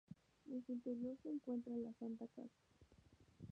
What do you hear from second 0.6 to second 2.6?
su interior se encuentra la Santa Casa.